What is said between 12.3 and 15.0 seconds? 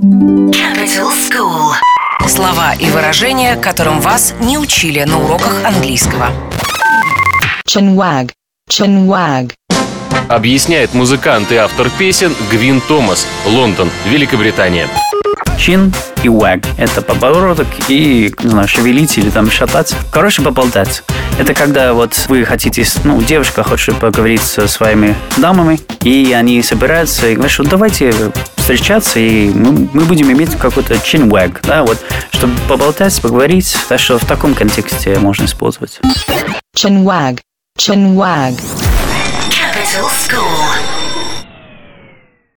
Гвин Томас, Лондон, Великобритания.